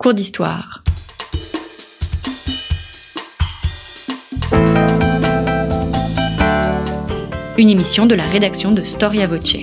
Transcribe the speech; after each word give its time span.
Cours 0.00 0.14
d'histoire. 0.14 0.84
Une 7.58 7.68
émission 7.68 8.06
de 8.06 8.14
la 8.14 8.28
rédaction 8.28 8.70
de 8.70 8.84
Storia 8.84 9.26
Voce. 9.26 9.56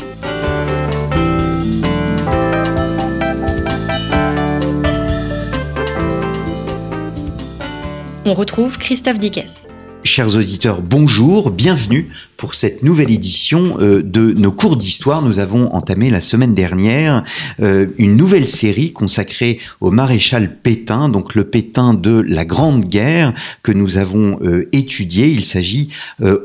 On 8.26 8.33
retrouve 8.33 8.78
Christophe 8.78 9.20
Dickès. 9.20 9.70
Chers 10.16 10.38
auditeurs, 10.38 10.82
bonjour, 10.82 11.52
bienvenue 11.52 12.08
pour 12.38 12.54
cette 12.54 12.84
nouvelle 12.84 13.12
édition 13.12 13.76
euh, 13.81 14.02
de 14.02 14.31
nos 14.31 14.54
cours 14.54 14.78
d'histoire. 14.78 15.22
Nous 15.22 15.40
avons 15.40 15.74
entamé 15.74 16.09
la 16.09 16.22
semaine 16.22 16.54
dernière 16.54 17.26
euh, 17.62 17.88
une 17.98 18.16
nouvelle 18.16 18.48
série 18.48 18.94
consacrée 18.94 19.59
au 19.81 19.91
maréchal 19.91 20.55
Pétain, 20.55 21.09
donc 21.09 21.36
le 21.36 21.44
Pétain 21.44 21.94
de 21.94 22.23
la 22.26 22.45
Grande 22.45 22.86
Guerre 22.86 23.34
que 23.62 23.73
nous 23.73 23.98
avons 23.98 24.39
euh, 24.41 24.70
étudié. 24.72 25.27
Il 25.27 25.44
s'agit 25.44 25.89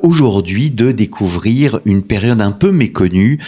aujourd'hui 0.03 0.71
de 0.71 0.91
découvrir 0.91 1.79
une 1.85 2.03
période 2.03 2.41
un 2.41 2.51
peu 2.51 2.73
méconnue 2.73 3.39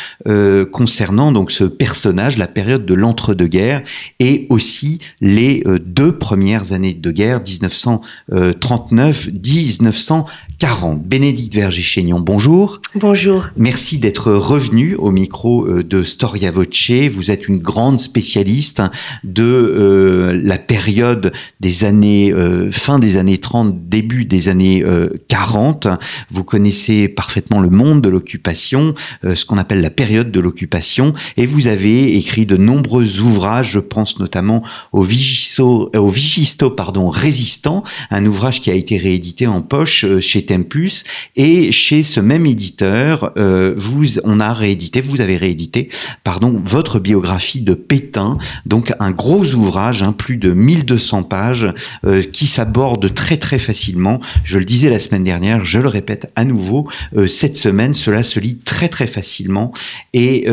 concernant 0.70 1.32
ce 1.48 1.65
personnage, 1.65 2.38
la 2.38 2.46
période 2.46 2.87
de 2.87 2.95
l'entre-deux-guerres 2.95 3.82
et 4.20 4.46
aussi 4.51 5.01
les 5.20 5.65
deux 5.84 6.12
premières 6.12 6.73
années 6.73 6.95
de 6.95 7.10
guerre, 7.10 7.41
1939-1940 7.41 10.12
sans 10.12 10.27
1940. 10.62 11.02
Bénédicte 11.02 11.55
Verger-Chaignon, 11.55 12.21
bonjour. 12.21 12.80
Bonjour. 12.95 13.48
Merci 13.57 13.98
d'être 13.98 14.33
revenu 14.33 14.95
au 14.95 15.11
micro 15.11 15.66
euh, 15.66 15.83
de 15.83 16.05
Storia 16.05 16.52
Voce. 16.52 16.93
Vous 17.11 17.33
êtes 17.33 17.48
une 17.48 17.59
grande 17.59 17.98
spécialiste 17.98 18.80
de 19.25 19.43
euh, 19.43 20.41
la 20.41 20.59
période 20.59 21.33
des 21.59 21.85
années, 21.85 22.33
euh, 22.33 22.71
fin 22.71 23.01
des 23.01 23.16
années 23.16 23.38
30, 23.38 23.88
début 23.88 24.25
des 24.25 24.49
années 24.49 24.85
40. 25.29 25.88
Vous 26.30 26.45
connaissez 26.45 27.09
parfaitement 27.09 27.60
le 27.60 27.69
monde 27.69 28.01
de 28.01 28.09
l'occupation, 28.09 28.95
ce 29.23 29.45
qu'on 29.45 29.59
appelle 29.59 29.80
la 29.80 29.91
période 29.91 30.30
de 30.30 30.41
l'occupation, 30.41 31.15
et 31.37 31.47
vous 31.47 31.66
avez 31.66 32.16
écrit 32.16 32.47
de 32.47 32.57
nombreux 32.57 33.21
ouvrages, 33.21 33.73
je 33.73 33.79
pense 33.79 34.19
notamment 34.19 34.63
au 34.93 35.02
Vigisto, 35.02 35.91
au 35.95 36.09
Vigisto 36.09 36.71
pardon, 36.71 37.09
résistant, 37.09 37.82
un 38.10 38.24
ouvrage 38.26 38.60
qui 38.60 38.71
a 38.71 38.74
été 38.74 38.97
réédité 38.97 39.47
en 39.47 39.63
poche 39.63 40.04
chez 40.21 40.43
Tempus 40.52 41.04
et 41.36 41.72
chez 41.72 42.04
ce 42.04 42.20
même 42.20 42.46
éditeur, 42.46 43.32
euh, 43.36 43.74
vous, 43.76 44.18
on 44.24 44.40
a 44.40 44.52
réédité, 44.52 45.00
vous 45.00 45.20
avez 45.20 45.36
réédité, 45.36 45.88
pardon, 46.24 46.60
votre 46.64 46.98
biographie 46.98 47.62
de 47.62 47.74
Pétain, 47.74 48.38
donc 48.66 48.92
un 49.00 49.10
gros 49.10 49.45
ouvrage, 49.54 50.02
hein, 50.02 50.12
plus 50.12 50.36
de 50.36 50.50
1200 50.50 51.23
pages, 51.23 51.73
euh, 52.04 52.23
qui 52.23 52.46
s'aborde 52.46 53.12
très 53.14 53.38
très 53.38 53.58
facilement. 53.58 54.20
Je 54.45 54.58
le 54.58 54.64
disais 54.64 54.90
la 54.90 54.98
semaine 54.98 55.24
dernière, 55.24 55.64
je 55.64 55.78
le 55.78 55.88
répète 55.88 56.30
à 56.36 56.45
nouveau, 56.45 56.88
cette 57.26 57.56
semaine, 57.56 57.95
cela 57.95 58.23
se 58.23 58.40
lit 58.40 58.58
très 58.58 58.88
très 58.88 59.06
facilement 59.06 59.73
et 60.12 60.46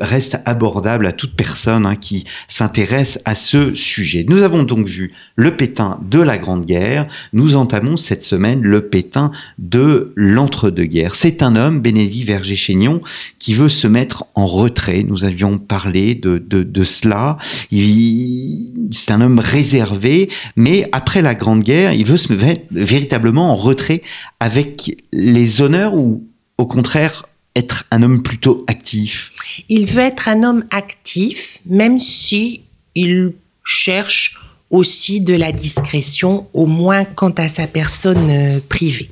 reste 0.00 0.38
abordable 0.44 1.06
à 1.06 1.12
toute 1.12 1.34
personne 1.34 1.86
hein, 1.86 1.96
qui 1.96 2.24
s'intéresse 2.48 3.20
à 3.24 3.34
ce 3.34 3.74
sujet. 3.74 4.24
Nous 4.28 4.42
avons 4.42 4.62
donc 4.62 4.86
vu 4.86 5.12
le 5.36 5.56
Pétain 5.56 5.98
de 6.02 6.20
la 6.20 6.38
Grande 6.38 6.66
Guerre. 6.66 7.06
Nous 7.32 7.56
entamons 7.56 7.96
cette 7.96 8.24
semaine 8.24 8.62
le 8.62 8.88
Pétain 8.88 9.30
de 9.58 10.12
l'entre-deux-guerres. 10.16 11.14
C'est 11.14 11.42
un 11.42 11.56
homme, 11.56 11.80
Bénédicte 11.80 12.26
Verger-Chaignon, 12.26 13.00
qui 13.38 13.54
veut 13.54 13.68
se 13.68 13.86
mettre 13.86 14.24
en 14.34 14.46
retrait. 14.46 15.02
Nous 15.02 15.24
avions 15.24 15.58
parlé 15.58 16.14
de, 16.14 16.38
de, 16.38 16.84
cela. 16.84 17.38
C'est 17.70 19.10
un 19.10 19.20
homme 19.20 19.38
réservé, 19.38 20.28
mais 20.56 20.88
après 20.92 21.22
la 21.22 21.34
Grande 21.34 21.62
Guerre, 21.62 21.92
il 21.92 22.06
veut 22.06 22.16
se 22.16 22.32
mettre 22.32 22.62
véritablement 22.70 23.50
en 23.50 23.54
retrait 23.54 24.02
avec 24.40 24.96
les 25.12 25.60
honneurs 25.60 25.94
ou 25.94 26.26
au 26.58 26.66
contraire 26.66 27.26
être 27.56 27.84
un 27.90 28.02
homme 28.02 28.22
plutôt 28.22 28.64
actif? 28.68 29.32
Il 29.68 29.86
veut 29.86 30.02
être 30.02 30.28
un 30.28 30.42
homme 30.44 30.64
actif, 30.70 31.60
même 31.66 31.98
si 31.98 32.60
il 32.94 33.32
cherche 33.64 34.38
aussi 34.70 35.20
de 35.20 35.34
la 35.34 35.52
discrétion, 35.52 36.46
au 36.52 36.66
moins 36.66 37.04
quant 37.04 37.30
à 37.30 37.48
sa 37.48 37.66
personne 37.66 38.30
euh, 38.30 38.60
privée. 38.68 39.10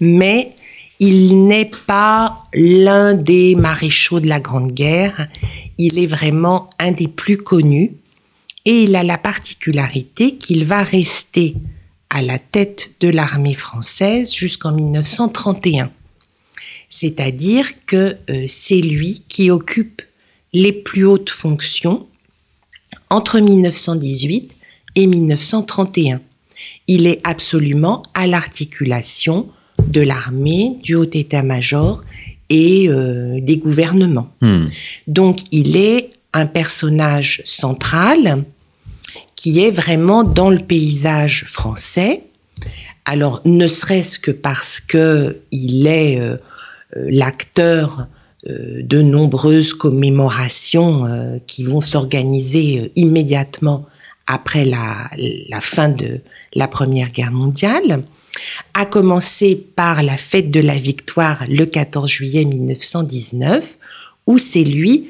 Mais 0.00 0.54
il 1.00 1.46
n'est 1.46 1.70
pas 1.86 2.44
l'un 2.54 3.14
des 3.14 3.54
maréchaux 3.54 4.20
de 4.20 4.28
la 4.28 4.40
Grande 4.40 4.72
Guerre, 4.72 5.28
il 5.78 5.98
est 5.98 6.06
vraiment 6.06 6.68
un 6.78 6.90
des 6.90 7.08
plus 7.08 7.36
connus 7.36 7.92
et 8.64 8.82
il 8.82 8.96
a 8.96 9.04
la 9.04 9.18
particularité 9.18 10.36
qu'il 10.36 10.64
va 10.64 10.82
rester 10.82 11.54
à 12.10 12.22
la 12.22 12.38
tête 12.38 12.92
de 13.00 13.08
l'armée 13.08 13.54
française 13.54 14.34
jusqu'en 14.34 14.72
1931. 14.72 15.90
C'est-à-dire 16.88 17.66
que 17.86 18.16
euh, 18.30 18.44
c'est 18.46 18.80
lui 18.80 19.22
qui 19.28 19.50
occupe 19.50 20.02
les 20.52 20.72
plus 20.72 21.04
hautes 21.04 21.30
fonctions 21.30 22.08
entre 23.10 23.38
1918 23.38 24.54
et 24.96 25.06
1931. 25.06 26.20
Il 26.88 27.06
est 27.06 27.20
absolument 27.24 28.02
à 28.14 28.26
l'articulation 28.26 29.48
de 29.88 30.00
l'armée, 30.00 30.76
du 30.82 30.94
haut 30.94 31.10
état-major 31.10 32.02
et 32.48 32.88
euh, 32.88 33.40
des 33.40 33.58
gouvernements. 33.58 34.30
Hmm. 34.40 34.66
Donc 35.06 35.40
il 35.52 35.76
est 35.76 36.10
un 36.32 36.46
personnage 36.46 37.42
central 37.44 38.44
qui 39.34 39.64
est 39.64 39.70
vraiment 39.70 40.24
dans 40.24 40.50
le 40.50 40.58
paysage 40.58 41.44
français. 41.46 42.22
Alors 43.04 43.40
ne 43.44 43.66
serait-ce 43.66 44.18
que 44.18 44.30
parce 44.30 44.80
que 44.80 45.40
il 45.50 45.86
est 45.86 46.20
euh, 46.20 46.36
euh, 46.96 47.06
l'acteur 47.10 48.06
de 48.46 49.02
nombreuses 49.02 49.74
commémorations 49.74 51.40
qui 51.46 51.64
vont 51.64 51.80
s'organiser 51.80 52.92
immédiatement 52.94 53.84
après 54.28 54.64
la, 54.64 55.60
fin 55.60 55.88
de 55.88 56.20
la 56.54 56.68
Première 56.68 57.10
Guerre 57.10 57.32
mondiale, 57.32 58.04
a 58.74 58.86
commencé 58.86 59.56
par 59.56 60.02
la 60.02 60.16
fête 60.16 60.50
de 60.50 60.60
la 60.60 60.78
victoire 60.78 61.44
le 61.48 61.64
14 61.64 62.08
juillet 62.08 62.44
1919, 62.44 63.78
où 64.26 64.38
c'est 64.38 64.64
lui 64.64 65.08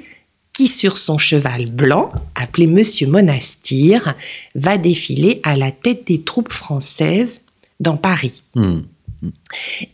qui, 0.53 0.69
sur 0.69 0.99
son 0.99 1.19
cheval 1.19 1.71
blanc, 1.71 2.12
appelé 2.34 2.66
Monsieur 2.66 3.06
Monastir, 3.06 4.15
va 4.55 4.77
défiler 4.77 5.41
à 5.44 5.56
la 5.56 5.71
tête 5.71 6.06
des 6.06 6.22
troupes 6.22 6.53
françaises 6.53 7.43
dans 7.78 7.97
Paris. 7.97 8.43
Hmm. 8.55 8.81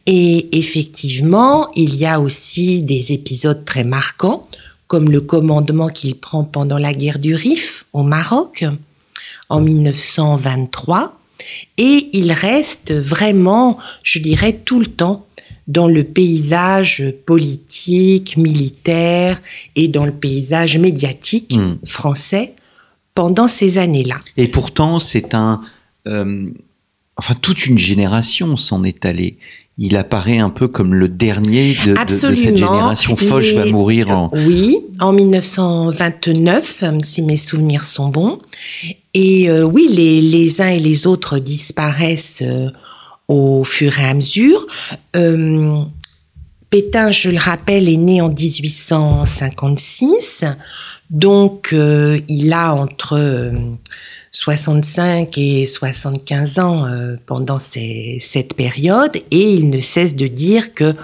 Et 0.07 0.59
effectivement, 0.59 1.71
il 1.75 1.97
y 1.97 2.07
a 2.07 2.21
aussi 2.21 2.83
des 2.83 3.13
épisodes 3.13 3.65
très 3.65 3.85
marquants, 3.85 4.49
comme 4.87 5.11
le 5.11 5.21
commandement 5.21 5.89
qu'il 5.89 6.15
prend 6.15 6.45
pendant 6.45 6.79
la 6.79 6.93
guerre 6.93 7.19
du 7.19 7.35
Rif 7.35 7.87
au 7.93 8.03
Maroc, 8.03 8.65
en 9.49 9.61
1923 9.61 11.19
et 11.77 12.11
il 12.13 12.33
reste 12.33 12.93
vraiment, 12.93 13.79
je 14.03 14.19
dirais, 14.19 14.53
tout 14.53 14.81
le 14.81 14.87
temps 14.87 15.27
dans 15.67 15.89
le 15.89 16.05
paysage 16.05 17.05
politique, 17.25 18.37
militaire 18.37 19.41
et 19.77 19.89
dans 19.89 20.05
le 20.05 20.13
paysage 20.13 20.77
médiatique 20.79 21.57
hmm. 21.57 21.77
français 21.87 22.55
pendant 23.15 23.49
ces 23.49 23.79
années-là. 23.79 24.17
Et 24.37 24.49
pourtant, 24.49 24.99
c'est 24.99 25.35
un... 25.35 25.63
Euh, 26.07 26.51
enfin, 27.17 27.35
toute 27.35 27.67
une 27.67 27.79
génération 27.79 28.57
s'en 28.57 28.85
est 28.85 29.05
allée 29.05 29.37
il 29.77 29.97
apparaît 29.97 30.39
un 30.39 30.51
peu 30.51 30.69
comme 30.69 30.95
le 30.95 31.09
dernier 31.09 31.75
de, 31.85 31.97
cette 32.09 32.37
génération. 32.37 33.17
Foch 33.17 33.55
va 33.55 33.65
mourir 33.67 34.09
en... 34.11 34.31
Oui, 34.33 34.79
en 35.01 35.13
1929, 35.13 36.85
si 37.03 37.23
mes 37.23 37.37
souvenirs 37.37 37.85
sont 37.85 38.09
bons. 38.09 38.39
Et 39.15 39.51
euh, 39.51 39.65
oui, 39.65 39.89
les, 39.91 40.21
les, 40.21 40.61
uns 40.61 40.69
et 40.69 40.79
les 40.79 41.09
autres 41.09 41.41
disparaissent 41.41 42.45
euh, 42.45 42.71
au 43.27 43.65
fur 43.65 43.99
et 43.99 44.05
à 44.05 44.15
mesure. 44.15 44.65
Euh, 45.17 45.83
Pétain, 46.71 47.11
je 47.11 47.31
le 47.31 47.39
rappelle, 47.39 47.89
est 47.89 47.97
né 47.97 48.21
en 48.21 48.29
1856. 48.29 50.45
Donc, 51.11 51.75
il 52.29 52.53
a 52.53 52.75
entre 52.75 53.51
65 54.35 55.39
et 55.39 55.65
75 55.65 56.59
ans 56.59 56.87
euh, 56.87 57.15
pendant 57.25 57.61
cette 57.61 58.55
période 58.55 59.17
et 59.31 59.55
il 59.55 59.69
ne 59.69 59.79
cesse 59.79 60.17
de 60.17 60.27
dire 60.27 60.75
que 60.75 60.95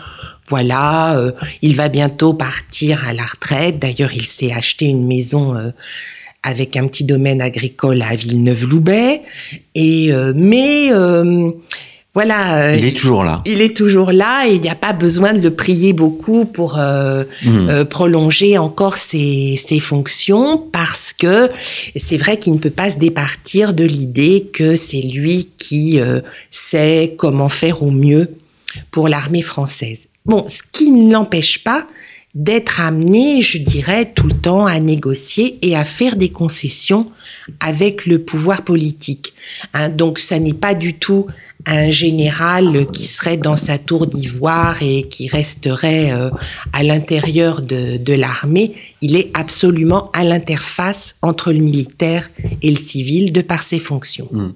voilà, 0.48 1.16
euh, 1.16 1.30
il 1.62 1.76
va 1.76 1.88
bientôt 1.88 2.34
partir 2.34 3.06
à 3.06 3.12
la 3.12 3.22
retraite. 3.22 3.78
D'ailleurs, 3.78 4.12
il 4.12 4.26
s'est 4.26 4.52
acheté 4.52 4.86
une 4.86 5.06
maison 5.06 5.54
euh, 5.54 5.70
avec 6.42 6.76
un 6.76 6.88
petit 6.88 7.04
domaine 7.04 7.40
agricole 7.40 8.02
à 8.02 8.16
Villeneuve-Loubet. 8.16 9.22
Et 9.76 10.12
mais 10.34 10.90
voilà. 12.12 12.62
Euh, 12.62 12.76
il 12.76 12.84
est 12.84 12.96
toujours 12.96 13.22
là. 13.22 13.42
Il 13.46 13.60
est 13.60 13.76
toujours 13.76 14.10
là 14.10 14.48
et 14.48 14.54
il 14.54 14.60
n'y 14.60 14.68
a 14.68 14.74
pas 14.74 14.92
besoin 14.92 15.32
de 15.32 15.40
le 15.40 15.54
prier 15.54 15.92
beaucoup 15.92 16.44
pour 16.44 16.76
euh, 16.76 17.24
hmm. 17.44 17.68
euh, 17.70 17.84
prolonger 17.84 18.58
encore 18.58 18.98
ses, 18.98 19.56
ses, 19.56 19.78
fonctions 19.78 20.58
parce 20.58 21.12
que 21.12 21.50
c'est 21.94 22.16
vrai 22.16 22.38
qu'il 22.38 22.52
ne 22.54 22.58
peut 22.58 22.70
pas 22.70 22.90
se 22.90 22.98
départir 22.98 23.74
de 23.74 23.84
l'idée 23.84 24.48
que 24.52 24.74
c'est 24.74 25.00
lui 25.00 25.48
qui 25.58 26.00
sait 26.50 27.14
comment 27.16 27.48
faire 27.48 27.82
au 27.82 27.90
mieux 27.90 28.28
pour 28.90 29.08
l'armée 29.08 29.42
française. 29.42 30.08
Bon, 30.26 30.44
ce 30.46 30.62
qui 30.72 30.90
ne 30.90 31.12
l'empêche 31.12 31.62
pas 31.62 31.86
d'être 32.34 32.80
amené, 32.80 33.42
je 33.42 33.58
dirais, 33.58 34.12
tout 34.14 34.26
le 34.26 34.34
temps 34.34 34.66
à 34.66 34.78
négocier 34.78 35.58
et 35.62 35.76
à 35.76 35.84
faire 35.84 36.16
des 36.16 36.30
concessions 36.30 37.10
avec 37.60 38.06
le 38.06 38.20
pouvoir 38.20 38.62
politique. 38.62 39.34
Hein, 39.74 39.88
donc, 39.88 40.18
ça 40.18 40.38
n'est 40.38 40.54
pas 40.54 40.74
du 40.74 40.94
tout 40.94 41.26
un 41.66 41.90
général 41.90 42.86
qui 42.92 43.06
serait 43.06 43.36
dans 43.36 43.56
sa 43.56 43.78
tour 43.78 44.06
d'ivoire 44.06 44.82
et 44.82 45.08
qui 45.08 45.28
resterait 45.28 46.12
euh, 46.12 46.30
à 46.72 46.82
l'intérieur 46.82 47.60
de, 47.62 48.12
l'armée. 48.14 48.74
Il 49.02 49.16
est 49.16 49.30
absolument 49.34 50.10
à 50.12 50.24
l'interface 50.24 51.16
entre 51.22 51.52
le 51.52 51.60
militaire 51.60 52.30
et 52.62 52.70
le 52.70 52.76
civil 52.76 53.32
de 53.32 53.40
par 53.40 53.62
ses 53.62 53.78
fonctions. 53.78 54.28
Hmm. 54.32 54.52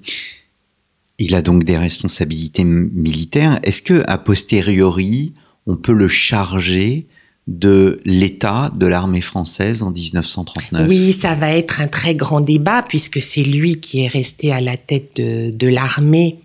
Il 1.19 1.35
a 1.35 1.43
donc 1.43 1.65
des 1.65 1.79
responsabilités 1.79 2.65
militaires. 2.65 3.61
Est-ce 3.63 3.83
que, 3.83 4.03
a 4.07 4.19
posteriori, 4.19 5.33
on 5.67 5.77
peut 5.77 5.93
le 5.93 6.09
charger 6.09 7.07
de 7.47 8.01
l'état 8.05 8.71
de 8.75 8.87
l'armée 8.87 9.21
française 9.21 9.83
en 9.83 9.91
1939 9.91 10.89
Oui, 10.89 11.13
ça 11.13 11.35
va 11.35 11.51
être 11.51 11.81
un 11.81 11.89
très 11.89 12.15
grand 12.15 12.41
débat 12.41 12.83
puisque 12.83 13.21
c'est 13.21 13.43
lui 13.43 13.81
qui 13.81 14.03
est 14.03 14.09
resté 14.09 14.51
à 14.51 14.61
la 14.61 14.77
tête 14.77 15.17
de, 15.17 15.69
l'armée 15.69 16.39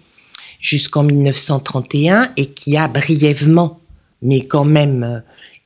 jusqu'en 0.59 1.03
1931 1.03 2.31
et 2.35 2.47
qui 2.47 2.75
a 2.75 2.89
brièvement, 2.89 3.79
mais 4.21 4.41
quand 4.41 4.65
même, 4.65 5.03
euh, 5.03 5.19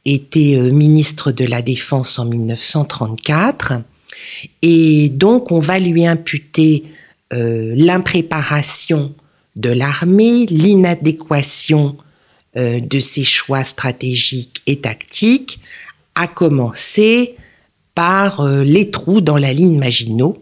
été 0.05 0.57
euh, 0.57 0.71
ministre 0.71 1.31
de 1.31 1.45
la 1.45 1.61
Défense 1.61 2.19
en 2.19 2.25
1934. 2.25 3.81
Et 4.61 5.09
donc, 5.09 5.51
on 5.51 5.59
va 5.59 5.79
lui 5.79 6.05
imputer 6.05 6.83
euh, 7.31 7.73
l'impréparation 7.75 9.13
de 9.55 9.69
l'armée, 9.69 10.45
l'inadéquation 10.47 11.95
euh, 12.55 12.79
de 12.79 12.99
ses 12.99 13.23
choix 13.23 13.63
stratégiques 13.63 14.61
et 14.67 14.79
tactiques, 14.79 15.59
à 16.13 16.27
commencer 16.27 17.35
par 17.95 18.41
euh, 18.41 18.63
les 18.63 18.91
trous 18.91 19.21
dans 19.21 19.39
la 19.39 19.53
ligne 19.53 19.79
Maginot, 19.79 20.37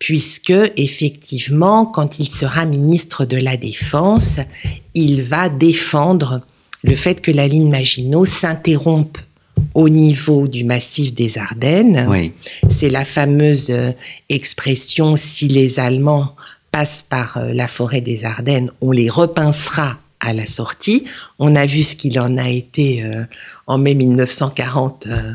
puisque 0.00 0.52
effectivement, 0.76 1.86
quand 1.86 2.18
il 2.18 2.28
sera 2.28 2.66
ministre 2.66 3.26
de 3.26 3.36
la 3.36 3.56
Défense, 3.56 4.40
il 4.94 5.22
va 5.22 5.48
défendre 5.48 6.40
le 6.82 6.96
fait 6.96 7.20
que 7.20 7.30
la 7.30 7.46
ligne 7.46 7.70
Maginot 7.70 8.24
s'interrompe 8.24 9.18
au 9.74 9.88
niveau 9.88 10.48
du 10.48 10.64
massif 10.64 11.14
des 11.14 11.38
Ardennes. 11.38 12.08
C'est 12.70 12.90
la 12.90 13.04
fameuse 13.04 13.70
euh, 13.70 13.92
expression 14.28 15.14
si 15.14 15.46
les 15.46 15.78
Allemands 15.78 16.34
passent 16.72 17.04
par 17.08 17.38
la 17.52 17.68
forêt 17.68 18.00
des 18.00 18.24
Ardennes, 18.24 18.72
on 18.80 18.90
les 18.90 19.08
repincera 19.08 19.96
à 20.24 20.32
la 20.32 20.46
sortie. 20.46 21.04
On 21.38 21.54
a 21.54 21.66
vu 21.66 21.82
ce 21.82 21.96
qu'il 21.96 22.18
en 22.18 22.36
a 22.36 22.48
été 22.48 23.04
euh, 23.04 23.24
en 23.66 23.78
mai 23.78 23.94
1940, 23.94 25.06
euh, 25.06 25.32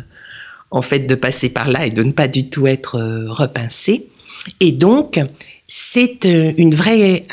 en 0.72 0.82
fait, 0.82 1.00
de 1.00 1.16
passer 1.16 1.50
par 1.50 1.68
là 1.68 1.86
et 1.86 1.90
de 1.90 2.04
ne 2.04 2.12
pas 2.12 2.28
du 2.28 2.50
tout 2.50 2.68
être 2.68 2.96
euh, 2.96 3.26
repincé. 3.30 4.08
Et 4.60 4.72
donc, 4.72 5.20
c'est 5.68 6.24
une 6.24 6.74
vraie, 6.74 7.28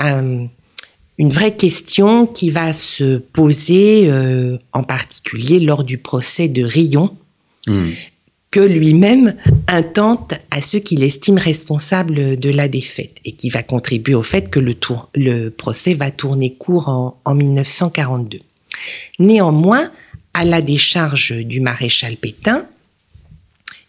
une 1.19 1.29
vraie 1.29 1.55
question 1.55 2.26
qui 2.26 2.50
va 2.50 2.75
se 2.75 3.19
poser, 3.19 4.11
en 4.73 4.82
particulier 4.82 5.61
lors 5.61 5.85
du 5.85 5.99
procès 5.99 6.49
de 6.49 6.64
Rion. 6.64 7.17
Hmm 7.67 7.91
que 8.50 8.60
lui-même 8.60 9.34
intente 9.69 10.34
à 10.50 10.62
ceux 10.62 10.78
qu'il 10.78 11.02
estime 11.02 11.38
responsables 11.38 12.38
de 12.38 12.50
la 12.50 12.69
défaite 12.69 13.16
et 13.25 13.32
qui 13.32 13.50
va 13.50 13.62
contribuer 13.62 14.14
au 14.14 14.22
fait 14.22 14.48
que 14.48 14.60
le, 14.60 14.75
tour, 14.75 15.10
le 15.14 15.50
procès 15.50 15.94
va 15.94 16.10
tourner 16.10 16.54
court 16.54 16.88
en, 16.88 17.20
en 17.25 17.34
1942. 17.34 18.38
Néanmoins, 19.19 19.90
à 20.34 20.44
la 20.44 20.62
décharge 20.62 21.32
du 21.32 21.60
maréchal 21.60 22.16
Pétain, 22.16 22.66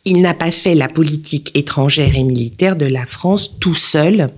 il 0.05 0.21
n'a 0.21 0.33
pas 0.33 0.51
fait 0.51 0.75
la 0.75 0.87
politique 0.87 1.51
étrangère 1.53 2.15
et 2.15 2.23
militaire 2.23 2.77
de 2.77 2.85
la 2.85 3.05
France 3.05 3.59
tout 3.59 3.75
seul 3.75 4.29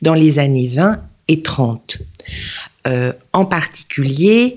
dans 0.00 0.14
les 0.14 0.38
années 0.38 0.68
20 0.68 1.02
et 1.28 1.42
30. 1.42 1.98
Euh, 2.86 3.12
en 3.34 3.44
particulier, 3.44 4.56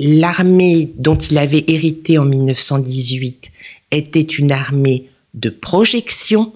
l'armée 0.00 0.90
dont 0.96 1.16
il 1.16 1.36
avait 1.36 1.64
hérité 1.68 2.16
en 2.16 2.24
1918 2.24 3.50
était 3.90 4.20
une 4.22 4.50
armée 4.50 5.10
de 5.34 5.50
projection 5.50 6.54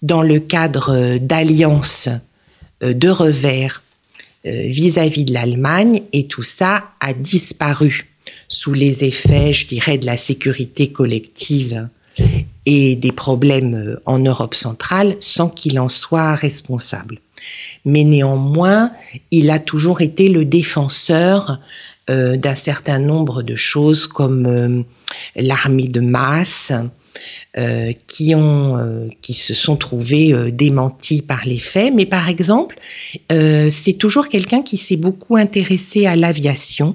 dans 0.00 0.22
le 0.22 0.40
cadre 0.40 1.18
d'alliances 1.18 2.08
euh, 2.82 2.94
de 2.94 3.08
revers 3.10 3.82
euh, 4.46 4.62
vis-à-vis 4.68 5.26
de 5.26 5.34
l'Allemagne 5.34 6.02
et 6.14 6.28
tout 6.28 6.44
ça 6.44 6.92
a 7.00 7.12
disparu 7.12 8.08
sous 8.48 8.72
les 8.72 9.04
effets, 9.04 9.52
je 9.52 9.66
dirais, 9.66 9.98
de 9.98 10.06
la 10.06 10.16
sécurité 10.16 10.90
collective 10.90 11.88
et 12.64 12.96
des 12.96 13.12
problèmes 13.12 13.74
euh, 13.74 14.00
en 14.06 14.18
Europe 14.18 14.54
centrale 14.54 15.14
sans 15.20 15.50
qu'il 15.50 15.78
en 15.78 15.90
soit 15.90 16.34
responsable. 16.34 17.20
Mais 17.84 18.04
néanmoins, 18.04 18.92
il 19.30 19.50
a 19.50 19.58
toujours 19.58 20.00
été 20.00 20.28
le 20.28 20.46
défenseur 20.46 21.60
d'un 22.08 22.54
certain 22.54 22.98
nombre 22.98 23.42
de 23.42 23.54
choses 23.54 24.06
comme 24.06 24.84
l'armée 25.36 25.88
de 25.88 26.00
masse, 26.00 26.72
euh, 27.56 27.92
qui 28.06 28.34
ont 28.34 28.76
euh, 28.76 29.08
qui 29.22 29.32
se 29.32 29.54
sont 29.54 29.76
trouvés 29.76 30.32
euh, 30.32 30.50
démentis 30.50 31.22
par 31.22 31.44
les 31.46 31.58
faits. 31.58 31.92
Mais 31.94 32.06
par 32.06 32.28
exemple 32.28 32.78
c'est 33.30 33.96
toujours 33.98 34.28
quelqu'un 34.28 34.62
qui 34.62 34.76
s'est 34.76 34.96
beaucoup 34.96 35.36
intéressé 35.36 36.06
à 36.06 36.14
l'aviation 36.14 36.94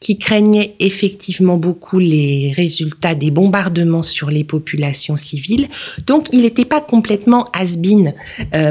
qui 0.00 0.18
craignait 0.18 0.74
effectivement 0.80 1.58
beaucoup 1.58 1.98
les 1.98 2.52
résultats 2.56 3.14
des 3.14 3.30
bombardements 3.30 4.02
sur 4.02 4.30
les 4.30 4.44
populations 4.44 5.16
civiles. 5.16 5.68
Donc 6.06 6.28
il 6.32 6.42
n'était 6.42 6.64
pas 6.64 6.80
complètement 6.80 7.46
has-been 7.52 8.14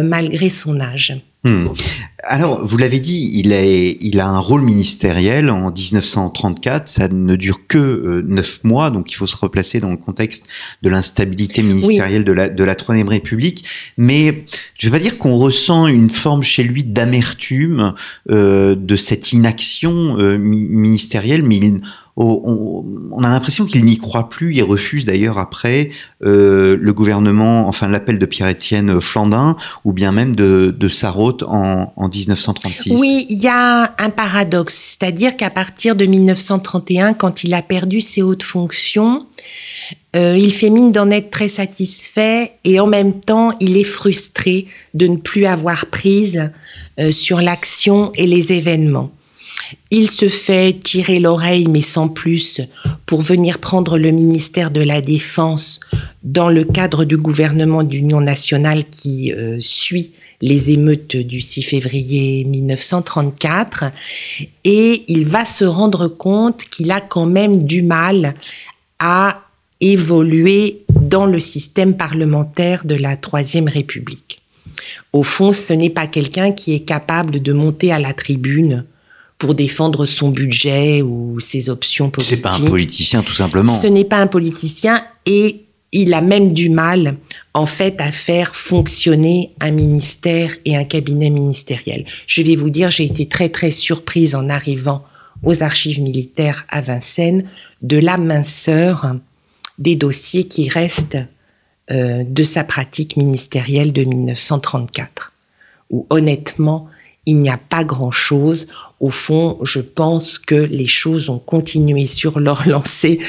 malgré 0.04 0.50
son 0.50 0.80
âge 0.80 1.16
Hmm. 1.48 1.70
Alors, 2.24 2.66
vous 2.66 2.78
l'avez 2.78 3.00
dit, 3.00 3.32
il, 3.36 3.54
est, 3.54 3.98
il 4.02 4.20
a 4.20 4.28
un 4.28 4.40
rôle 4.40 4.62
ministériel 4.62 5.50
en 5.50 5.72
1934. 5.72 6.88
Ça 6.88 7.08
ne 7.08 7.36
dure 7.36 7.68
que 7.68 7.78
euh, 7.78 8.24
neuf 8.28 8.64
mois, 8.64 8.90
donc 8.90 9.12
il 9.12 9.16
faut 9.16 9.28
se 9.28 9.38
replacer 9.38 9.80
dans 9.80 9.92
le 9.92 9.98
contexte 9.98 10.46
de 10.82 10.90
l'instabilité 10.90 11.62
ministérielle 11.62 12.26
de, 12.26 12.32
la, 12.34 12.50
de 12.50 12.64
la 12.64 12.76
Troisième 12.76 13.08
République. 13.08 13.66
Mais 13.98 14.46
je 14.78 14.88
ne 14.88 14.92
vais 14.92 14.98
pas 14.98 15.04
dire 15.04 15.18
qu'on 15.18 15.38
ressent 15.38 15.88
une 15.88 16.10
forme 16.10 16.44
chez 16.44 16.64
lui 16.64 16.84
d'amertume 16.84 17.94
euh, 18.30 18.76
de 18.76 18.96
cette 18.96 19.32
inaction 19.32 20.18
euh, 20.20 20.38
ministérielle, 20.38 21.44
mais 21.44 21.58
il 21.58 21.82
on, 22.18 23.24
a 23.24 23.30
l'impression 23.30 23.66
qu'il 23.66 23.86
n'y 23.86 23.98
croit 23.98 24.30
plus. 24.30 24.56
Il 24.56 24.64
refuse 24.64 25.06
d'ailleurs 25.06 25.38
après 25.38 25.92
euh, 26.26 26.76
le 26.80 26.94
gouvernement, 26.94 27.68
enfin 27.68 27.88
l'appel 27.88 28.18
de 28.18 28.26
Pierre-Étienne 28.26 29.00
Flandin, 29.00 29.56
ou 29.86 29.94
bien 29.94 30.12
même 30.12 30.36
de, 30.36 30.76
de 30.78 30.90
en, 31.46 31.94
en 31.96 32.10
1936. 32.10 32.94
Oui, 33.00 33.28
il 33.30 33.38
y 33.38 33.48
a 33.48 33.94
un 34.00 34.10
paradoxe, 34.10 34.98
c'est-à-dire 35.00 35.38
qu'à 35.38 35.50
partir 35.50 35.96
de 35.96 36.06
1931, 36.06 37.14
quand 37.14 37.44
il 37.44 37.54
a 37.54 37.62
perdu 37.62 38.02
ses 38.02 38.24
hautes 38.24 38.44
fonctions, 38.44 39.28
euh, 40.16 40.36
il 40.38 40.52
fait 40.52 40.72
mine 40.72 40.92
d'en 40.92 41.12
être 41.12 41.30
très 41.30 41.50
satisfait 41.50 42.54
et 42.64 42.80
en 42.80 42.88
même 42.88 43.20
temps, 43.20 43.52
il 43.60 43.78
est 43.78 43.84
frustré 43.84 44.66
de 44.94 45.06
ne 45.06 45.18
plus 45.18 45.46
avoir 45.46 45.86
prise 45.88 46.52
euh, 47.00 47.12
sur 47.12 47.42
l'action 47.42 48.12
et 48.16 48.26
les 48.26 48.54
événements. 48.54 49.12
Il 49.92 50.10
se 50.10 50.30
fait 50.30 50.78
tirer 50.82 51.20
l'oreille, 51.20 51.68
mais 51.68 51.82
sans 51.82 52.08
plus, 52.08 52.62
pour 53.06 53.22
venir 53.22 53.60
prendre 53.60 53.98
le 53.98 54.12
ministère 54.12 54.72
de 54.72 54.82
la 54.82 55.02
Défense 55.02 55.80
dans 56.24 56.50
le 56.50 56.64
cadre 56.64 57.06
du 57.06 57.18
gouvernement 57.18 57.84
d'union 57.84 58.22
nationale 58.22 58.84
qui 58.90 59.34
euh, 59.34 59.58
suit 59.60 60.12
les 60.42 60.72
émeutes 60.72 61.16
du 61.16 61.42
6 61.42 61.64
février 61.64 62.44
1934. 62.46 63.86
Et 64.64 65.04
il 65.08 65.28
va 65.28 65.46
se 65.46 65.66
rendre 65.66 66.08
compte 66.08 66.64
qu'il 66.70 66.92
a 66.92 67.02
quand 67.02 67.26
même 67.26 67.64
du 67.64 67.82
mal 67.82 68.34
à 69.00 69.42
évoluer 69.80 70.84
dans 70.90 71.26
le 71.26 71.40
système 71.40 71.96
parlementaire 71.96 72.86
de 72.86 72.96
la 72.96 73.16
Troisième 73.16 73.68
République. 73.68 74.42
Au 75.14 75.24
fond, 75.24 75.54
ce 75.54 75.74
n'est 75.74 75.90
pas 75.90 76.08
quelqu'un 76.08 76.52
qui 76.52 76.74
est 76.74 76.82
capable 76.82 77.42
de 77.42 77.54
monter 77.54 77.92
à 77.92 78.00
la 78.00 78.14
tribune 78.14 78.86
pour 79.38 79.54
défendre 79.54 80.06
son 80.06 80.30
budget 80.30 81.02
ou 81.02 81.40
ses 81.40 81.70
options 81.70 82.10
politiques. 82.10 82.38
C'est 82.38 82.42
pas 82.42 82.56
un 82.56 82.68
politicien 82.68 83.22
tout 83.22 83.34
simplement. 83.34 83.72
Ce 83.72 83.88
n'est 83.88 84.06
pas 84.06 84.18
un 84.18 84.28
politicien 84.28 85.00
et 85.26 85.68
il 85.92 86.14
a 86.14 86.22
même 86.22 86.54
du 86.54 86.70
mal, 86.70 87.18
en 87.54 87.66
fait, 87.66 88.02
à 88.02 88.12
faire 88.12 88.56
fonctionner 88.56 89.54
un 89.62 89.72
ministère 89.72 90.52
et 90.66 90.76
un 90.76 90.84
cabinet 90.84 91.30
ministériel. 91.30 92.06
Je 92.26 92.42
vais 92.42 92.56
vous 92.56 92.70
dire, 92.70 92.92
j'ai 92.92 93.06
été 93.06 93.28
très 93.28 93.50
très 93.50 93.72
surprise 93.72 94.36
en 94.36 94.50
arrivant 94.50 95.04
aux 95.44 95.64
archives 95.64 96.02
militaires 96.02 96.66
à 96.70 96.82
Vincennes 96.82 97.44
de 97.82 97.98
la 97.98 98.18
minceur 98.18 99.16
des 99.78 99.96
dossiers 99.96 100.46
qui 100.46 100.68
restent 100.68 101.20
euh, 101.92 102.24
de 102.28 102.44
sa 102.44 102.64
pratique 102.64 103.16
ministérielle 103.16 103.94
de 103.94 104.04
1934, 104.04 105.34
où 105.90 106.06
honnêtement, 106.10 106.88
il 107.28 107.38
n'y 107.38 107.50
a 107.50 107.58
pas 107.58 107.84
grand-chose. 107.84 108.68
Au 109.00 109.12
fond, 109.12 109.60
je 109.62 109.80
pense 109.80 110.40
que 110.40 110.56
les 110.56 110.88
choses 110.88 111.30
ont 111.30 111.38
continué 111.38 112.08
sur 112.08 112.40
leur 112.40 112.68
lancée 112.68 113.20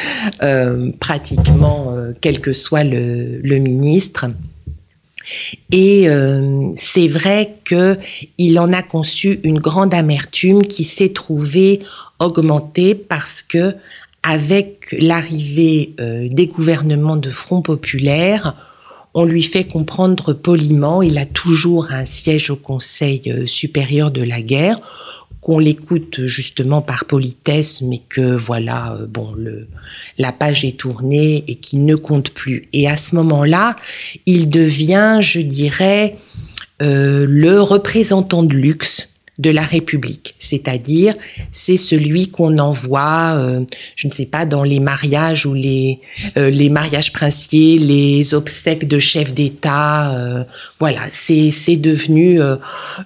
euh, 0.42 0.90
pratiquement, 0.98 1.92
euh, 1.92 2.12
quel 2.20 2.40
que 2.40 2.54
soit 2.54 2.84
le, 2.84 3.58
ministre. 3.58 4.26
Et 5.72 6.08
euh, 6.08 6.70
c'est 6.76 7.08
vrai 7.08 7.56
que 7.64 7.98
il 8.38 8.58
en 8.58 8.72
a 8.72 8.82
conçu 8.82 9.40
une 9.42 9.58
grande 9.58 9.92
amertume 9.92 10.62
qui 10.62 10.84
s'est 10.84 11.12
trouvée 11.12 11.80
augmentée 12.20 12.94
parce 12.94 13.42
que 13.42 13.74
avec 14.22 14.94
l'arrivée 14.98 15.94
des 15.98 16.46
gouvernements 16.48 17.16
de 17.16 17.30
Front 17.30 17.62
populaire, 17.62 18.54
on 19.18 19.24
lui 19.24 19.42
fait 19.42 19.64
comprendre 19.64 20.32
poliment, 20.32 21.02
il 21.02 21.18
a 21.18 21.24
toujours 21.24 21.90
un 21.90 22.04
siège 22.04 22.50
au 22.50 22.56
Conseil 22.56 23.22
euh, 23.26 23.46
supérieur 23.46 24.12
de 24.12 24.22
la 24.22 24.40
guerre, 24.40 24.80
qu'on 25.40 25.58
l'écoute 25.58 26.24
justement 26.26 26.82
par 26.82 27.04
politesse, 27.04 27.82
mais 27.82 28.00
que 28.08 28.20
voilà, 28.20 28.92
euh, 28.92 29.06
bon, 29.08 29.34
le, 29.36 29.66
la 30.18 30.30
page 30.30 30.64
est 30.64 30.78
tournée 30.78 31.42
et 31.48 31.56
qu'il 31.56 31.84
ne 31.84 31.96
compte 31.96 32.30
plus. 32.30 32.68
Et 32.72 32.88
à 32.88 32.96
ce 32.96 33.16
moment-là, 33.16 33.74
il 34.26 34.48
devient, 34.48 35.18
je 35.20 35.40
dirais, 35.40 36.16
euh, 36.80 37.26
le 37.28 37.60
représentant 37.60 38.44
de 38.44 38.54
luxe 38.54 39.08
de 39.38 39.50
la 39.50 39.62
République, 39.62 40.34
c'est-à-dire 40.38 41.14
c'est 41.52 41.76
celui 41.76 42.28
qu'on 42.28 42.58
envoie, 42.58 43.34
euh, 43.36 43.64
je 43.94 44.08
ne 44.08 44.12
sais 44.12 44.26
pas, 44.26 44.46
dans 44.46 44.64
les 44.64 44.80
mariages 44.80 45.46
ou 45.46 45.54
les 45.54 46.00
euh, 46.36 46.50
les 46.50 46.68
mariages 46.68 47.12
princiers, 47.12 47.78
les 47.78 48.34
obsèques 48.34 48.88
de 48.88 48.98
chefs 48.98 49.34
d'État, 49.34 50.12
euh, 50.14 50.44
voilà, 50.78 51.02
c'est 51.10 51.50
c'est 51.50 51.76
devenu 51.76 52.40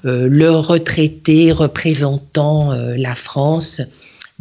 le 0.03 0.51
retraité 0.51 1.53
représentant 1.53 2.73
la 2.97 3.15
France 3.15 3.83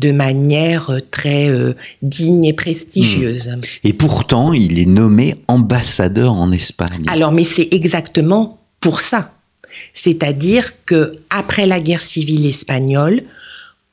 de 0.01 0.11
manière 0.11 0.91
très 1.11 1.49
euh, 1.49 1.73
digne 2.01 2.45
et 2.45 2.53
prestigieuse. 2.53 3.55
Et 3.83 3.93
pourtant, 3.93 4.51
il 4.51 4.79
est 4.79 4.87
nommé 4.87 5.35
ambassadeur 5.47 6.33
en 6.33 6.51
Espagne. 6.51 7.03
Alors, 7.07 7.31
mais 7.31 7.45
c'est 7.45 7.73
exactement 7.73 8.59
pour 8.79 8.99
ça. 8.99 9.33
C'est-à-dire 9.93 10.73
que 10.85 11.11
après 11.29 11.65
la 11.65 11.79
guerre 11.79 12.01
civile 12.01 12.45
espagnole, 12.45 13.23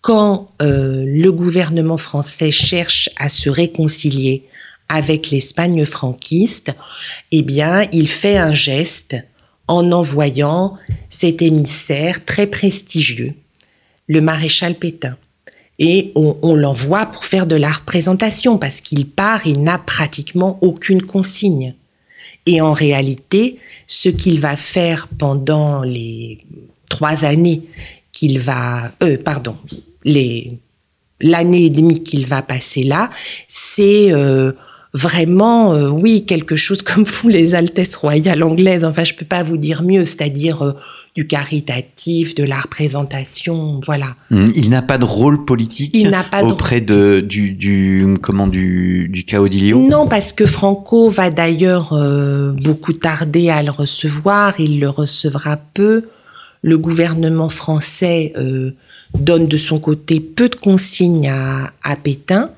quand 0.00 0.50
euh, 0.62 1.04
le 1.06 1.32
gouvernement 1.32 1.98
français 1.98 2.50
cherche 2.50 3.10
à 3.16 3.28
se 3.28 3.50
réconcilier 3.50 4.44
avec 4.88 5.30
l'Espagne 5.30 5.84
franquiste, 5.84 6.74
eh 7.30 7.42
bien, 7.42 7.82
il 7.92 8.08
fait 8.08 8.38
un 8.38 8.52
geste 8.52 9.16
en 9.66 9.92
envoyant 9.92 10.78
cet 11.10 11.42
émissaire 11.42 12.24
très 12.24 12.46
prestigieux, 12.46 13.34
le 14.06 14.20
maréchal 14.20 14.76
Pétain. 14.76 15.16
Et 15.78 16.10
on, 16.14 16.36
on 16.42 16.56
l'envoie 16.56 17.06
pour 17.06 17.24
faire 17.24 17.46
de 17.46 17.54
la 17.54 17.70
représentation 17.70 18.56
parce 18.56 18.80
qu'il 18.80 19.06
part, 19.06 19.46
il 19.46 19.62
n'a 19.62 19.78
pratiquement 19.78 20.58
aucune 20.62 21.02
consigne. 21.02 21.74
Et 22.48 22.62
en 22.62 22.72
réalité, 22.72 23.58
ce 23.86 24.08
qu'il 24.08 24.40
va 24.40 24.56
faire 24.56 25.06
pendant 25.18 25.82
les 25.82 26.38
trois 26.88 27.26
années 27.26 27.60
qu'il 28.10 28.40
va, 28.40 28.90
euh, 29.02 29.18
pardon, 29.22 29.54
les 30.02 30.58
l'année 31.20 31.66
et 31.66 31.70
demie 31.70 32.02
qu'il 32.02 32.26
va 32.26 32.40
passer 32.40 32.84
là, 32.84 33.10
c'est 33.48 34.12
euh, 34.12 34.52
vraiment, 34.94 35.72
euh, 35.72 35.88
oui, 35.88 36.24
quelque 36.24 36.56
chose 36.56 36.82
comme 36.82 37.06
font 37.06 37.28
les 37.28 37.54
Altesses 37.54 37.96
royales 37.96 38.42
anglaises. 38.42 38.84
Enfin, 38.84 39.04
je 39.04 39.14
peux 39.14 39.26
pas 39.26 39.42
vous 39.42 39.56
dire 39.56 39.82
mieux, 39.82 40.04
c'est-à-dire 40.04 40.62
euh, 40.62 40.72
du 41.14 41.26
caritatif, 41.26 42.34
de 42.34 42.44
la 42.44 42.60
représentation, 42.60 43.80
voilà. 43.84 44.14
Hum, 44.30 44.50
Il 44.54 44.70
n'a 44.70 44.82
pas 44.82 44.98
de 44.98 45.04
rôle 45.04 45.44
politique 45.44 45.90
Il 45.94 46.14
pas 46.30 46.44
auprès 46.44 46.80
de, 46.80 47.20
du, 47.20 47.52
du, 47.52 48.06
comment, 48.20 48.46
du, 48.46 49.08
du 49.08 49.24
Caudillo 49.24 49.86
Non, 49.88 50.06
parce 50.06 50.32
que 50.32 50.46
Franco 50.46 51.08
va 51.08 51.30
d'ailleurs 51.30 51.92
euh, 51.92 52.52
beaucoup 52.52 52.92
tarder 52.92 53.50
à 53.50 53.62
le 53.62 53.70
recevoir. 53.70 54.60
Il 54.60 54.80
le 54.80 54.88
recevra 54.88 55.56
peu. 55.56 56.04
Le 56.62 56.76
gouvernement 56.76 57.48
français 57.48 58.32
donne 59.14 59.46
de 59.46 59.56
son 59.56 59.78
côté 59.78 60.20
peu 60.20 60.48
de 60.48 60.54
consignes 60.54 61.28
à, 61.28 61.72
à 61.82 61.96
Pétain, 61.96 62.50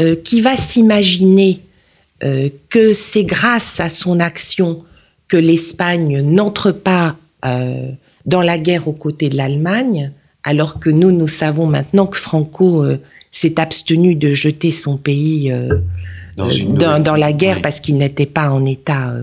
euh, 0.00 0.16
qui 0.16 0.40
va 0.40 0.56
s'imaginer 0.56 1.60
euh, 2.24 2.48
que 2.68 2.92
c'est 2.92 3.24
grâce 3.24 3.80
à 3.80 3.88
son 3.88 4.20
action 4.20 4.84
que 5.28 5.36
l'Espagne 5.36 6.20
n'entre 6.20 6.70
pas 6.72 7.16
euh, 7.44 7.90
dans 8.26 8.42
la 8.42 8.58
guerre 8.58 8.86
aux 8.88 8.92
côtés 8.92 9.28
de 9.28 9.36
l'Allemagne, 9.36 10.12
alors 10.44 10.78
que 10.78 10.90
nous, 10.90 11.10
nous 11.10 11.28
savons 11.28 11.66
maintenant 11.66 12.06
que 12.06 12.16
Franco 12.16 12.84
euh, 12.84 12.98
s'est 13.30 13.58
abstenu 13.58 14.14
de 14.14 14.32
jeter 14.32 14.72
son 14.72 14.96
pays 14.96 15.52
Dans 16.36 17.16
la 17.16 17.32
guerre 17.32 17.56
Oui. 17.56 17.62
parce 17.62 17.80
qu'il 17.80 17.96
n'était 17.96 18.26
pas 18.26 18.50
en 18.50 18.64
état 18.66 19.14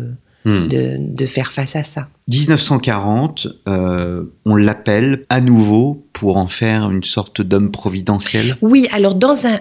Hum. 0.45 0.69
de, 0.69 0.95
de 0.99 1.25
faire 1.25 1.51
face 1.51 1.75
à 1.75 1.83
ça. 1.83 2.07
1940, 2.29 3.47
euh, 3.67 4.23
on 4.45 4.55
l'appelle 4.55 5.25
à 5.27 5.41
nouveau 5.41 6.05
pour 6.13 6.37
en 6.37 6.47
faire 6.47 6.89
une 6.89 7.03
sorte 7.03 7.41
d'homme 7.41 7.71
providentiel? 7.71 8.55
Oui, 8.61 8.87
alors 8.93 9.15
dans 9.15 9.45
un, 9.45 9.59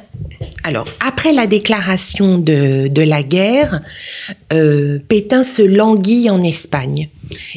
alors 0.63 0.87
après 1.05 1.33
la 1.33 1.49
déclaration 1.49 2.39
de, 2.39 2.87
de 2.87 3.03
la 3.03 3.25
guerre, 3.25 3.81
euh, 4.53 5.01
Pétain 5.09 5.43
se 5.43 5.63
languit 5.63 6.31
en 6.31 6.43
Espagne. 6.45 7.09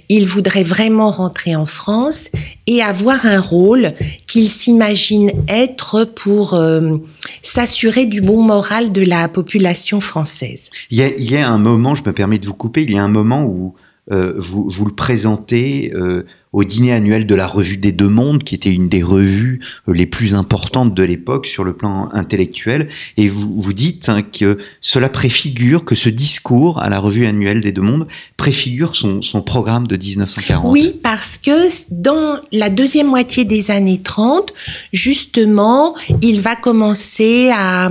Il 0.10 0.28
voudrait 0.28 0.64
vraiment 0.64 1.12
rentrer 1.12 1.56
en 1.56 1.66
France 1.66 2.30
et 2.68 2.82
avoir 2.82 3.26
un 3.26 3.40
rôle 3.40 3.94
qu'il 4.28 4.50
s'imagine 4.50 5.32
être 5.48 6.06
pour 6.06 6.54
euh, 6.54 6.98
s'assurer 7.42 8.06
du 8.06 8.22
bon 8.22 8.42
moral 8.42 8.92
de 8.92 9.04
la 9.04 9.28
population 9.28 10.00
française. 10.00 10.70
Il 10.90 11.00
y, 11.00 11.38
a, 11.38 11.50
un 11.50 11.58
moment, 11.58 11.96
je 11.96 12.04
me 12.06 12.14
permets 12.14 12.40
de 12.40 12.46
vous 12.46 12.54
couper, 12.54 12.84
il 12.84 12.92
y 12.92 12.98
a 12.98 13.04
un 13.04 13.08
moment 13.08 13.44
où 13.44 13.76
euh, 14.12 14.34
vous, 14.38 14.68
vous 14.68 14.86
le 14.86 14.94
présentez 14.94 15.92
euh, 15.96 16.26
au 16.54 16.66
dîner 16.66 16.92
annuel 16.92 17.26
de 17.26 17.36
la 17.36 17.48
Revue 17.48 17.78
des 17.78 17.92
Deux 17.92 18.10
Mondes, 18.10 18.44
qui 18.44 18.56
était 18.56 18.74
une 18.74 18.90
des 18.90 19.04
revues 19.04 19.62
euh, 19.88 19.94
les 19.94 20.06
plus 20.06 20.34
importantes 20.34 20.94
de 20.94 21.04
l'époque 21.04 21.46
sur 21.46 21.64
le 21.64 21.74
plan 21.74 22.10
intellectuel, 22.12 22.90
et 23.18 23.30
vous, 23.30 23.54
vous 23.56 23.74
dites 23.74 24.10
hein, 24.10 24.22
que 24.22 24.58
cela 24.82 25.08
préfigure, 25.08 25.86
que 25.86 25.96
ce 25.96 26.10
discours 26.10 26.80
à 26.80 26.90
la 26.90 27.00
Revue 27.00 27.26
annuelle 27.26 27.62
des 27.62 27.72
Deux 27.72 27.82
Mondes 27.82 28.08
préfigure 28.36 28.96
son, 28.96 29.22
son 29.22 29.42
programme 29.42 29.88
de 29.88 29.96
1940. 29.96 30.72
Oui, 30.72 30.94
parce 31.02 31.38
que 31.38 31.52
dans 31.92 32.40
la 32.52 32.70
deuxième 32.70 33.08
moitié 33.08 33.46
des 33.46 33.72
années 33.72 34.02
30, 34.02 34.54
justement, 34.92 35.96
il 36.22 36.42
va 36.42 36.58
commencer 36.58 37.50
à 37.56 37.90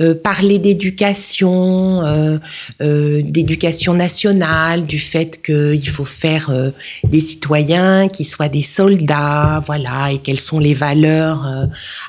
euh, 0.00 0.14
parler 0.14 0.58
d'éducation, 0.58 2.02
euh, 2.02 2.38
d'éducation 2.80 3.94
nationale, 3.94 4.84
du 4.84 4.98
fait 4.98 5.40
qu'il 5.42 5.88
faut 5.88 6.04
faire 6.04 6.50
des 7.04 7.20
citoyens 7.20 7.99
qui 8.08 8.24
soient 8.24 8.48
des 8.48 8.62
soldats, 8.62 9.62
voilà, 9.64 10.12
et 10.12 10.18
quelles 10.18 10.40
sont 10.40 10.58
les 10.58 10.74
valeurs 10.74 11.46
euh, 11.46 11.66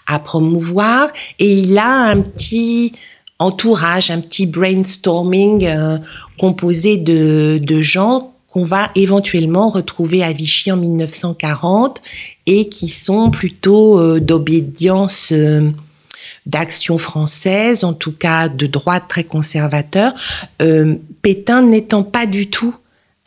à 0.07 0.19
promouvoir. 0.19 1.09
Et 1.39 1.53
il 1.53 1.77
a 1.77 2.09
un 2.09 2.21
petit 2.21 2.93
entourage, 3.41 4.11
un 4.11 4.21
petit 4.21 4.45
brainstorming 4.45 5.65
euh, 5.65 5.97
composé 6.39 6.97
de, 6.97 7.59
de 7.61 7.81
gens 7.81 8.33
qu'on 8.49 8.63
va 8.63 8.91
éventuellement 8.95 9.69
retrouver 9.69 10.23
à 10.23 10.31
Vichy 10.31 10.71
en 10.71 10.77
1940 10.77 12.01
et 12.45 12.69
qui 12.69 12.87
sont 12.87 13.31
plutôt 13.31 13.99
euh, 13.99 14.19
d'obédience 14.19 15.31
euh, 15.31 15.71
d'action 16.45 16.99
française, 16.99 17.83
en 17.83 17.93
tout 17.93 18.11
cas 18.11 18.47
de 18.47 18.67
droite 18.67 19.05
très 19.07 19.23
conservateur, 19.23 20.13
Pétain 21.21 21.61
n'étant 21.61 22.01
pas 22.03 22.25
du 22.25 22.49
tout 22.49 22.75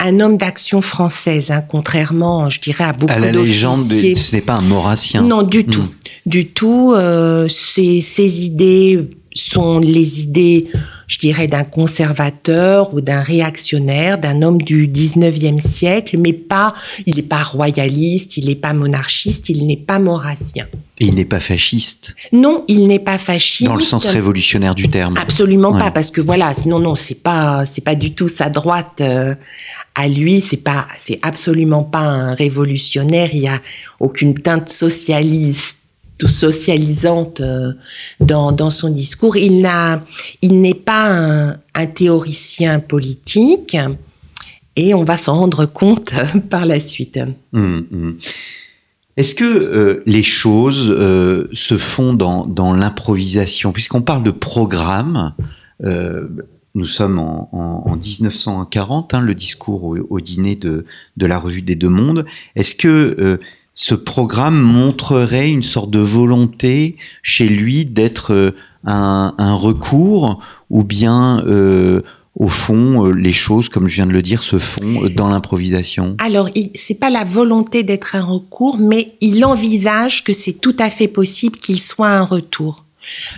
un 0.07 0.21
homme 0.21 0.37
d'action 0.37 0.81
française, 0.81 1.51
hein, 1.51 1.63
contrairement, 1.67 2.51
je 2.51 2.61
dirais, 2.61 2.85
à 2.85 2.93
beaucoup 2.93 3.13
À 3.13 3.19
la 3.19 3.33
légende, 3.33 3.79
d'officiers. 3.89 4.15
de- 4.15 4.19
ce 4.19 4.35
n'est 4.37 4.43
pas 4.43 4.55
un 4.57 4.61
maurassien. 4.63 5.23
Non, 5.23 5.43
du 5.43 5.65
tout. 5.65 5.83
Mm. 5.83 5.89
Du 6.27 6.47
tout. 6.49 6.93
Euh, 6.95 7.49
ces 7.49 8.45
idées 8.45 9.09
sont 9.35 9.79
les 9.81 10.21
idées 10.21 10.69
je 11.07 11.19
dirais, 11.19 11.49
d'un 11.49 11.65
conservateur 11.65 12.93
ou 12.95 13.01
d'un 13.01 13.23
réactionnaire, 13.23 14.19
d'un 14.19 14.43
homme 14.43 14.61
du 14.61 14.89
19e 14.89 15.61
siècle, 15.61 16.17
mais 16.19 16.33
pas, 16.33 16.75
il 17.07 17.17
n'est 17.17 17.23
pas 17.23 17.43
royaliste, 17.43 18.37
il 18.37 18.47
n'est 18.47 18.55
pas 18.55 18.73
monarchiste, 18.73 19.49
il 19.49 19.67
n'est 19.67 19.77
pas 19.77 19.99
maurassien. 19.99 20.67
Et 21.01 21.07
il 21.07 21.15
n'est 21.15 21.25
pas 21.25 21.41
fasciste 21.41 22.15
Non, 22.33 22.65
il 22.69 22.87
n'est 22.87 23.01
pas 23.01 23.19
fasciste. 23.19 23.69
Dans 23.69 23.75
le 23.75 23.83
sens 23.83 24.07
révolutionnaire 24.07 24.77
du 24.77 24.89
terme. 24.89 25.17
Absolument 25.17 25.73
pas, 25.73 25.91
parce 25.91 26.11
que 26.11 26.21
voilà, 26.21 26.55
non, 26.67 26.79
non, 26.79 26.95
c'est 26.95 27.21
pas, 27.21 27.65
c'est 27.67 27.83
pas 27.83 27.97
du 27.97 28.15
tout 28.15 28.29
sa 28.29 28.49
droite 28.49 29.01
euh, 29.01 29.35
à 29.97 30.09
lui. 30.09 30.41
C'est 30.41 30.59
pas, 30.59 30.87
c'est 31.05 31.19
absolument 31.23 31.83
pas 31.83 32.01
un 32.01 32.35
révolutionnaire. 32.35 33.31
Il 33.33 33.41
y 33.41 33.49
a 33.49 33.61
aucune 33.99 34.35
teinte 34.35 34.69
socialiste 34.69 35.79
socialisante 36.27 37.41
euh, 37.41 37.73
dans, 38.21 38.71
son 38.71 38.89
discours. 38.89 39.37
Il 39.37 39.61
n'a, 39.61 40.03
il 40.43 40.61
n'est 40.61 40.75
pas 40.75 41.11
un, 41.11 41.87
théoricien 41.87 42.81
politique 42.81 43.77
et 44.77 44.95
on 44.95 45.05
va 45.05 45.19
s'en 45.19 45.35
rendre 45.35 45.67
compte 45.67 46.13
par 46.51 46.67
la 46.67 46.81
suite. 46.81 47.19
Mmh, 47.53 47.79
mmh. 47.91 48.13
Est-ce 49.17 49.35
que 49.35 49.45
euh, 49.45 50.03
les 50.07 50.25
choses 50.25 50.91
euh, 50.91 51.49
se 51.53 51.77
font 51.77 52.15
dans, 52.15 52.75
l'improvisation? 52.75 53.73
Puisqu'on 53.73 54.03
parle 54.03 54.25
de 54.25 54.33
programme, 54.33 55.35
euh, 55.85 56.27
nous 56.75 56.87
sommes 56.87 57.21
en 57.21 57.97
1940, 57.97 59.15
hein, 59.15 59.21
le 59.21 59.35
discours 59.35 59.85
au, 59.85 59.97
au, 60.11 60.21
dîner 60.21 60.57
de, 60.57 60.85
de 61.17 61.27
la 61.27 61.39
revue 61.39 61.63
des 61.63 61.77
Deux 61.77 61.89
Mondes. 61.89 62.25
Est-ce 62.57 62.75
que 62.75 63.39
ce 63.75 63.95
programme 63.95 64.61
montrerait 64.61 65.51
une 65.51 65.63
sorte 65.63 65.91
de 65.91 65.99
volonté 65.99 66.97
chez 67.23 67.49
lui 67.49 67.85
d'être 67.85 68.33
euh, 68.33 68.51
un, 68.85 69.55
recours 69.55 70.41
ou 70.71 70.85
bien 70.85 71.43
euh, 71.47 72.03
au 72.37 72.49
fond, 72.49 73.07
euh, 73.07 73.13
les 73.13 73.33
choses, 73.33 73.69
comme 73.69 73.87
je 73.87 73.97
viens 73.97 74.07
de 74.07 74.13
le 74.13 74.23
dire, 74.23 74.43
se 74.43 74.59
font 74.59 75.09
dans 75.15 75.29
l'improvisation? 75.29 76.17
Alors, 76.19 76.49
c'est 76.75 76.99
pas 76.99 77.11
la 77.11 77.25
volonté 77.25 77.83
d'être 77.85 78.17
un 78.17 78.25
recours, 78.25 78.79
mais 78.79 79.15
il 79.21 79.45
envisage 79.45 80.25
que 80.25 80.33
c'est 80.33 80.55
tout 80.55 80.77
à 80.79 80.91
fait 80.91 81.09
possible 81.09 81.59
qu'il 81.59 81.81
soit 81.81 82.09
un 82.09 82.25
retour. 82.25 82.85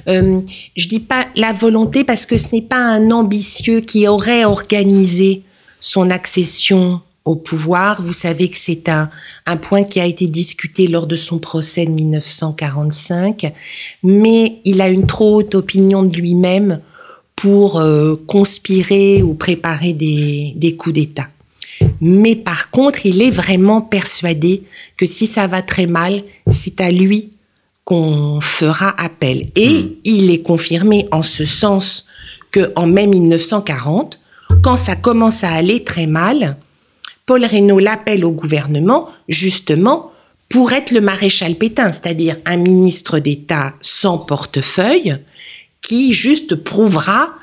Euh, 0.08 0.40
je 0.76 0.88
dis 0.88 1.00
pas 1.00 1.26
la 1.36 1.52
volonté 1.52 2.04
parce 2.04 2.24
que 2.24 2.38
ce 2.38 2.48
n'est 2.52 2.62
pas 2.62 2.78
un 2.78 3.10
ambitieux 3.10 3.80
qui 3.80 4.06
aurait 4.08 4.44
organisé 4.44 5.42
son 5.80 6.10
accession 6.10 7.00
au 7.26 7.34
pouvoir. 7.36 8.00
Vous 8.00 8.14
savez 8.14 8.48
que 8.48 8.56
c'est 8.56 8.88
un, 8.88 9.10
un 9.44 9.56
point 9.58 9.84
qui 9.84 10.00
a 10.00 10.06
été 10.06 10.28
discuté 10.28 10.86
lors 10.86 11.06
de 11.06 11.16
son 11.16 11.38
procès 11.38 11.84
de 11.84 11.90
1945, 11.90 13.52
mais 14.02 14.60
il 14.64 14.80
a 14.80 14.88
une 14.88 15.06
trop 15.06 15.36
haute 15.36 15.54
opinion 15.54 16.04
de 16.04 16.16
lui-même 16.16 16.80
pour 17.34 17.80
euh, 17.80 18.14
conspirer 18.26 19.22
ou 19.22 19.34
préparer 19.34 19.92
des, 19.92 20.54
des 20.56 20.74
coups 20.76 20.94
d'État. 20.94 21.28
Mais 22.00 22.34
par 22.34 22.70
contre, 22.70 23.04
il 23.04 23.20
est 23.20 23.30
vraiment 23.30 23.82
persuadé 23.82 24.62
que 24.96 25.04
si 25.04 25.26
ça 25.26 25.46
va 25.46 25.60
très 25.60 25.86
mal, 25.86 26.22
c'est 26.48 26.80
à 26.80 26.90
lui 26.90 27.32
qu'on 27.84 28.40
fera 28.40 28.94
appel. 29.02 29.50
Et 29.56 29.82
mmh. 29.82 29.90
il 30.04 30.30
est 30.30 30.42
confirmé 30.42 31.06
en 31.10 31.22
ce 31.22 31.44
sens 31.44 32.06
que 32.50 32.72
en 32.76 32.86
mai 32.86 33.06
1940, 33.06 34.18
quand 34.62 34.76
ça 34.76 34.96
commence 34.96 35.44
à 35.44 35.50
aller 35.50 35.84
très 35.84 36.06
mal, 36.06 36.56
Paul 37.26 37.44
Reynaud 37.44 37.80
l'appelle 37.80 38.24
au 38.24 38.30
gouvernement 38.30 39.08
justement 39.28 40.12
pour 40.48 40.72
être 40.72 40.92
le 40.92 41.00
maréchal 41.00 41.56
Pétain, 41.56 41.92
c'est-à-dire 41.92 42.36
un 42.44 42.56
ministre 42.56 43.18
d'État 43.18 43.74
sans 43.80 44.18
portefeuille 44.18 45.16
qui 45.82 46.12
juste 46.12 46.54
prouvera 46.54 47.34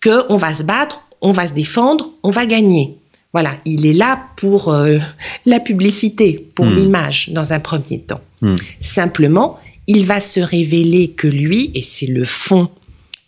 que 0.00 0.24
on 0.28 0.36
va 0.36 0.54
se 0.54 0.62
battre, 0.64 1.02
on 1.20 1.32
va 1.32 1.46
se 1.46 1.54
défendre, 1.54 2.12
on 2.22 2.30
va 2.30 2.46
gagner. 2.46 2.96
Voilà, 3.32 3.52
il 3.64 3.86
est 3.86 3.94
là 3.94 4.28
pour 4.36 4.68
euh, 4.68 4.98
la 5.46 5.58
publicité, 5.58 6.46
pour 6.54 6.66
mmh. 6.66 6.74
l'image 6.74 7.30
dans 7.30 7.52
un 7.52 7.60
premier 7.60 8.00
temps. 8.00 8.20
Mmh. 8.42 8.56
Simplement, 8.78 9.58
il 9.86 10.06
va 10.06 10.20
se 10.20 10.40
révéler 10.40 11.08
que 11.08 11.26
lui, 11.26 11.70
et 11.74 11.82
c'est 11.82 12.06
le 12.06 12.24
fond 12.24 12.70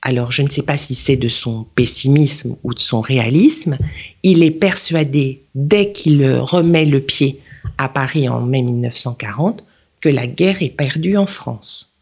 alors 0.05 0.31
je 0.31 0.43
ne 0.43 0.51
sais 0.51 0.63
pas 0.63 0.77
si 0.77 0.95
c'est 0.95 1.17
de 1.17 1.29
son 1.29 1.67
pessimisme 1.75 2.57
ou 2.63 2.75
de 2.75 2.79
son 2.79 3.01
réalisme, 3.01 3.79
il 4.23 4.43
est 4.43 4.51
persuadé, 4.51 5.43
dès 5.55 5.93
qu'il 5.93 6.25
remet 6.31 6.85
le 6.85 7.01
pied 7.01 7.41
à 7.79 7.89
Paris 7.89 8.29
en 8.29 8.43
mai 8.43 8.61
1940, 8.63 9.65
que 10.01 10.11
la 10.11 10.27
guerre 10.27 10.63
est 10.63 10.77
perdue 10.77 11.17
en 11.17 11.27
France. 11.27 11.95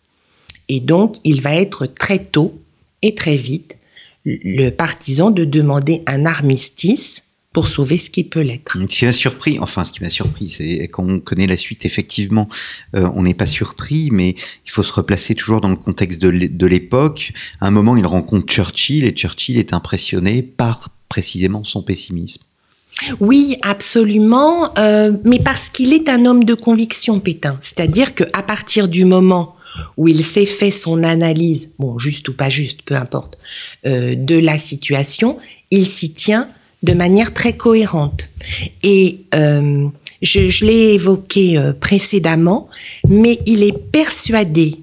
Et 0.69 0.81
donc, 0.81 1.17
il 1.23 1.41
va 1.43 1.55
être 1.55 1.87
très 1.87 2.19
tôt 2.19 2.61
et 3.03 3.15
très 3.15 3.37
vite 3.37 3.77
le 4.25 4.71
partisan 4.71 5.31
de 5.31 5.45
demander 5.45 6.03
un 6.07 6.27
armistice 6.27 7.25
pour 7.53 7.69
sauver 7.69 7.99
ce 7.99 8.11
qui 8.11 8.25
peut 8.25 8.41
l'être. 8.41 8.79
Ce 8.89 8.99
qui 8.99 9.05
m'a 9.05 9.13
surpris, 9.13 9.59
enfin 9.59 9.85
ce 9.85 9.93
qui 9.93 10.03
m'a 10.03 10.11
surpris, 10.11 10.51
c'est 10.51 10.89
quand 10.89 11.05
on 11.07 11.21
connaît 11.21 11.47
la 11.47 11.57
suite, 11.57 11.85
effectivement, 11.85 12.49
euh, 12.97 13.11
on 13.15 13.23
n'est 13.23 13.35
pas 13.35 13.47
surpris, 13.47 14.09
mais 14.11 14.31
il 14.65 14.71
faut 14.71 14.83
se 14.83 14.93
replacer 14.93 15.35
toujours 15.35 15.61
dans 15.61 15.69
le 15.69 15.77
contexte 15.77 16.23
de 16.23 16.67
l'époque. 16.67 17.33
À 17.61 17.67
un 17.67 17.71
moment, 17.71 17.97
il 17.97 18.07
rencontre 18.07 18.47
Churchill 18.47 19.05
et 19.05 19.11
Churchill 19.13 19.59
est 19.59 19.73
impressionné 19.73 20.43
par 20.43 20.89
précisément 21.09 21.63
son 21.65 21.83
pessimisme. 21.83 22.43
Oui, 23.21 23.57
absolument, 23.63 24.73
euh, 24.79 25.13
mais 25.25 25.39
parce 25.39 25.71
qu'il 25.71 25.93
est 25.93 26.09
un 26.09 26.25
homme 26.27 26.45
de 26.45 26.55
conviction, 26.55 27.21
Pétain. 27.21 27.59
C'est-à-dire 27.61 28.15
qu'à 28.15 28.43
partir 28.43 28.89
du 28.89 29.05
moment 29.05 29.57
où 29.97 30.09
il 30.09 30.25
s'est 30.25 30.47
fait 30.47 30.71
son 30.71 31.03
analyse, 31.03 31.73
bon, 31.79 31.99
juste 31.99 32.29
ou 32.29 32.35
pas 32.35 32.51
juste, 32.51 32.83
peu 32.83 32.95
importe, 32.95 33.39
euh, 33.87 34.15
de 34.15 34.39
la 34.39 34.59
situation, 34.59 35.39
il 35.71 35.87
s'y 35.87 36.13
tient 36.13 36.49
de 36.83 36.93
manière 36.95 37.33
très 37.33 37.53
cohérente. 37.55 38.29
Et 38.83 39.21
euh, 39.35 39.89
je, 40.21 40.51
je 40.51 40.65
l'ai 40.65 40.95
évoqué 40.95 41.59
euh, 41.59 41.73
précédemment, 41.73 42.69
mais 43.09 43.39
il 43.47 43.63
est 43.63 43.79
persuadé 43.79 44.77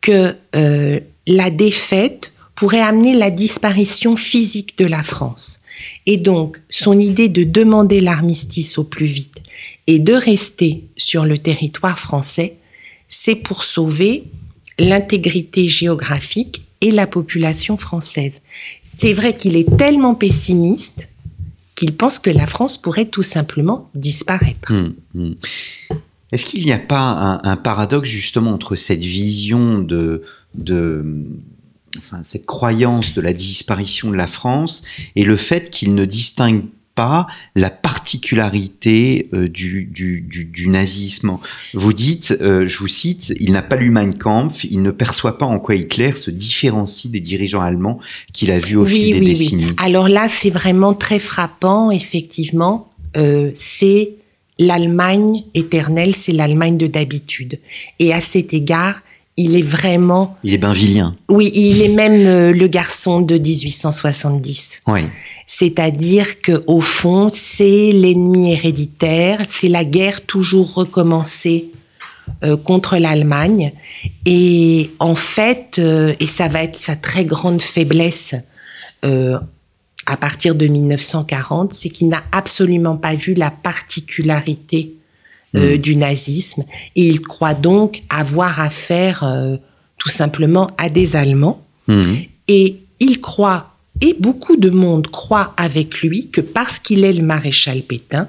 que 0.00 0.34
euh, 0.56 1.00
la 1.26 1.50
défaite 1.50 2.32
pourrait 2.54 2.80
amener 2.80 3.14
la 3.14 3.30
disparition 3.30 4.16
physique 4.16 4.76
de 4.78 4.86
la 4.86 5.02
France. 5.02 5.60
Et 6.06 6.16
donc, 6.16 6.60
son 6.68 6.98
idée 6.98 7.28
de 7.28 7.44
demander 7.44 8.00
l'armistice 8.00 8.78
au 8.78 8.84
plus 8.84 9.06
vite 9.06 9.42
et 9.86 9.98
de 9.98 10.12
rester 10.12 10.84
sur 10.96 11.24
le 11.24 11.38
territoire 11.38 11.98
français, 11.98 12.56
c'est 13.08 13.36
pour 13.36 13.64
sauver 13.64 14.24
l'intégrité 14.78 15.68
géographique 15.68 16.62
et 16.80 16.90
la 16.90 17.06
population 17.06 17.76
française. 17.76 18.42
C'est 18.82 19.14
vrai 19.14 19.36
qu'il 19.36 19.56
est 19.56 19.76
tellement 19.76 20.14
pessimiste 20.14 21.08
qu'il 21.74 21.96
pense 21.96 22.18
que 22.18 22.30
la 22.30 22.46
France 22.46 22.78
pourrait 22.78 23.06
tout 23.06 23.22
simplement 23.22 23.90
disparaître. 23.94 24.72
Mmh, 24.72 24.94
mmh. 25.14 25.32
Est-ce 26.32 26.46
qu'il 26.46 26.64
n'y 26.64 26.72
a 26.72 26.78
pas 26.78 27.00
un, 27.00 27.40
un, 27.44 27.56
paradoxe 27.56 28.08
justement 28.08 28.52
entre 28.52 28.74
cette 28.76 29.04
vision 29.04 29.78
de, 29.78 30.22
de 30.54 31.04
enfin, 31.98 32.20
cette 32.24 32.46
croyance 32.46 33.14
de 33.14 33.20
la 33.20 33.32
disparition 33.32 34.10
de 34.10 34.16
la 34.16 34.26
France 34.26 34.82
et 35.14 35.24
le 35.24 35.36
fait 35.36 35.70
qu'il 35.70 35.94
ne 35.94 36.04
distingue 36.04 36.64
pas 36.94 37.26
la 37.54 37.70
particularité 37.70 39.28
euh, 39.32 39.48
du, 39.48 39.84
du, 39.84 40.20
du, 40.20 40.44
du, 40.44 40.68
nazisme. 40.68 41.38
Vous 41.74 41.92
dites, 41.92 42.36
euh, 42.40 42.66
je 42.66 42.78
vous 42.78 42.88
cite, 42.88 43.32
il 43.40 43.52
n'a 43.52 43.62
pas 43.62 43.76
lu 43.76 43.90
Mein 43.90 44.14
Kampf, 44.14 44.64
il 44.64 44.82
ne 44.82 44.90
perçoit 44.90 45.38
pas 45.38 45.46
en 45.46 45.58
quoi 45.58 45.74
Hitler 45.74 46.12
se 46.14 46.30
différencie 46.30 47.10
des 47.10 47.20
dirigeants 47.20 47.62
allemands 47.62 47.98
qu'il 48.32 48.50
a 48.50 48.58
vus 48.58 48.76
au 48.76 48.84
oui, 48.84 48.90
fil 48.90 49.14
des 49.14 49.20
oui, 49.20 49.26
décennies. 49.26 49.66
Oui. 49.66 49.76
Alors 49.78 50.08
là, 50.08 50.28
c'est 50.28 50.50
vraiment 50.50 50.94
très 50.94 51.18
frappant, 51.18 51.90
effectivement. 51.90 52.90
Euh, 53.16 53.50
c'est 53.54 54.12
l'Allemagne 54.58 55.44
éternelle, 55.54 56.14
c'est 56.14 56.32
l'Allemagne 56.32 56.76
de 56.76 56.86
d'habitude. 56.86 57.58
Et 57.98 58.12
à 58.12 58.20
cet 58.20 58.54
égard, 58.54 59.02
il 59.36 59.56
est 59.56 59.62
vraiment. 59.62 60.36
Il 60.44 60.52
est 60.52 60.58
benvilien. 60.58 61.16
Oui, 61.28 61.50
il 61.54 61.80
est 61.80 61.88
même 61.88 62.26
euh, 62.26 62.52
le 62.52 62.66
garçon 62.66 63.22
de 63.22 63.38
1870. 63.38 64.82
Oui. 64.88 65.00
C'est-à-dire 65.46 66.40
que 66.40 66.62
au 66.66 66.80
fond, 66.80 67.28
c'est 67.32 67.92
l'ennemi 67.92 68.52
héréditaire, 68.52 69.40
c'est 69.48 69.68
la 69.68 69.84
guerre 69.84 70.20
toujours 70.26 70.74
recommencée 70.74 71.70
euh, 72.44 72.56
contre 72.56 72.98
l'Allemagne. 72.98 73.72
Et 74.26 74.90
en 74.98 75.14
fait, 75.14 75.78
euh, 75.78 76.14
et 76.20 76.26
ça 76.26 76.48
va 76.48 76.62
être 76.62 76.76
sa 76.76 76.96
très 76.96 77.24
grande 77.24 77.62
faiblesse 77.62 78.34
à 80.06 80.16
partir 80.16 80.54
de 80.54 80.68
1940, 80.68 81.74
c'est 81.74 81.88
qu'il 81.88 82.08
n'a 82.08 82.22
absolument 82.30 82.96
pas 82.96 83.16
vu 83.16 83.34
la 83.34 83.50
particularité 83.50 84.94
euh, 85.56 85.74
mmh. 85.74 85.78
du 85.78 85.96
nazisme 85.96 86.64
et 86.96 87.06
il 87.06 87.20
croit 87.20 87.54
donc 87.54 88.02
avoir 88.08 88.60
affaire 88.60 89.22
euh, 89.24 89.56
tout 89.98 90.08
simplement 90.08 90.70
à 90.78 90.88
des 90.88 91.16
Allemands 91.16 91.62
mmh. 91.88 92.02
et 92.48 92.78
il 93.00 93.20
croit 93.20 93.72
et 94.00 94.16
beaucoup 94.18 94.56
de 94.56 94.70
monde 94.70 95.08
croit 95.08 95.54
avec 95.56 96.00
lui 96.02 96.28
que 96.30 96.40
parce 96.40 96.78
qu'il 96.78 97.04
est 97.04 97.12
le 97.12 97.22
maréchal 97.22 97.82
Pétain, 97.82 98.28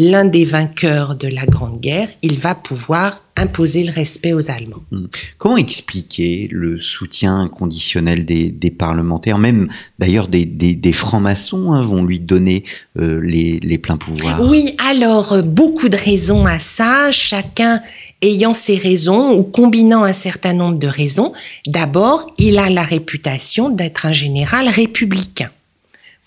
l'un 0.00 0.24
des 0.24 0.46
vainqueurs 0.46 1.14
de 1.14 1.28
la 1.28 1.44
Grande 1.44 1.78
Guerre, 1.78 2.08
il 2.22 2.38
va 2.38 2.54
pouvoir 2.54 3.22
imposer 3.36 3.84
le 3.84 3.92
respect 3.92 4.32
aux 4.32 4.50
Allemands. 4.50 4.82
Hmm. 4.90 5.04
Comment 5.36 5.58
expliquer 5.58 6.48
le 6.50 6.80
soutien 6.80 7.38
inconditionnel 7.38 8.24
des, 8.24 8.70
parlementaires, 8.70 9.36
même 9.36 9.68
d'ailleurs 9.98 10.28
des, 10.28 10.46
des, 10.46 10.92
francs-maçons 10.94 11.72
hein, 11.72 11.82
vont 11.82 12.02
lui 12.02 12.18
donner 12.18 12.64
euh, 12.98 13.20
les, 13.22 13.60
les, 13.60 13.76
pleins 13.76 13.98
pouvoirs 13.98 14.40
Oui, 14.40 14.74
alors 14.90 15.34
euh, 15.34 15.42
beaucoup 15.42 15.90
de 15.90 15.96
raisons 15.96 16.46
à 16.46 16.58
ça, 16.58 17.12
chacun 17.12 17.82
ayant 18.22 18.54
ses 18.54 18.78
raisons 18.78 19.34
ou 19.34 19.42
combinant 19.42 20.02
un 20.02 20.14
certain 20.14 20.54
nombre 20.54 20.78
de 20.78 20.88
raisons. 20.88 21.34
D'abord, 21.66 22.32
il 22.38 22.58
a 22.58 22.70
la 22.70 22.84
réputation 22.84 23.68
d'être 23.68 24.06
un 24.06 24.12
général 24.12 24.66
républicain. 24.70 25.50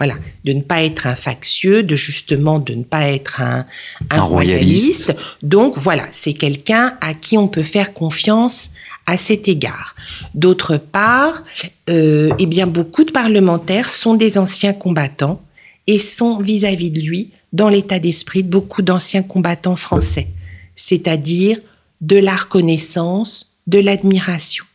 Voilà, 0.06 0.20
de 0.44 0.52
ne 0.52 0.62
pas 0.62 0.84
être 0.84 1.08
un 1.08 1.16
factieux, 1.16 1.82
de 1.82 1.96
justement 1.96 2.60
de 2.60 2.74
ne 2.74 2.84
pas 2.84 3.08
être 3.08 3.40
un, 3.40 3.66
royaliste. 4.12 5.16
Donc 5.42 5.78
voilà, 5.78 6.06
c'est 6.12 6.34
quelqu'un 6.34 6.98
à 7.00 7.14
qui 7.14 7.38
on 7.38 7.48
peut 7.48 7.64
faire 7.64 7.94
confiance 7.94 8.72
à 9.06 9.16
cet 9.16 9.48
égard. 9.48 9.96
D'autre 10.34 10.76
part, 10.76 11.42
euh, 11.90 12.32
eh 12.38 12.48
bien 12.48 12.68
beaucoup 12.68 13.06
de 13.06 13.12
parlementaires 13.12 13.88
sont 13.88 14.16
des 14.16 14.38
anciens 14.38 14.74
combattants 14.74 15.42
et 15.88 16.00
sont 16.00 16.38
vis-à-vis 16.42 16.90
-vis 16.90 16.92
de 16.92 17.00
lui 17.00 17.30
dans 17.54 17.70
l'état 17.70 18.00
d'esprit 18.00 18.44
de 18.44 18.50
beaucoup 18.50 18.82
d'anciens 18.82 19.24
combattants 19.24 19.78
français, 19.78 20.28
c'est-à-dire 20.76 21.62
de 22.02 22.18
la 22.18 22.36
reconnaissance, 22.36 23.54
de 23.68 23.80
l'admiration. 23.80 24.66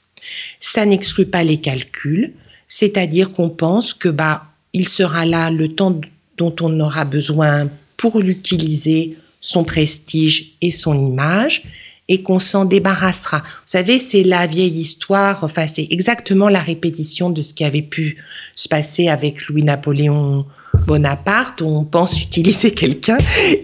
Ça 0.59 0.87
n'exclut 0.87 1.27
pas 1.27 1.45
les 1.45 1.59
calculs, 1.59 2.33
c'est-à-dire 2.67 3.35
qu'on 3.35 3.51
pense 3.51 3.93
que 3.93 4.09
bah 4.09 4.48
il 4.79 4.89
sera 4.89 5.27
là 5.27 5.51
le 5.51 5.69
temps 5.69 6.01
dont 6.37 6.55
on 6.61 6.79
aura 6.79 7.05
besoin 7.05 7.69
pour 7.97 8.21
l'utiliser, 8.21 9.17
son 9.41 9.65
prestige 9.65 10.53
et 10.63 10.71
son 10.71 10.97
image, 10.97 11.65
et 12.07 12.23
qu'on 12.23 12.39
s'en 12.39 12.65
débarrassera. 12.65 13.39
Vous 13.39 13.67
savez, 13.67 13.99
c'est 13.99 14.23
la 14.23 14.47
vieille 14.47 14.79
histoire, 14.79 15.43
enfin 15.43 15.67
c'est 15.67 15.89
exactement 15.91 16.49
la 16.49 16.61
répétition 16.61 17.29
de 17.29 17.43
ce 17.43 17.53
qui 17.55 17.65
avait 17.65 17.83
pu 17.83 18.19
se 18.55 18.69
passer 18.69 19.09
avec 19.09 19.49
Louis-Napoléon 19.49 20.47
Bonaparte, 20.87 21.63
on 21.63 21.85
pense 21.85 22.23
utiliser 22.23 22.71
quelqu'un 22.71 23.19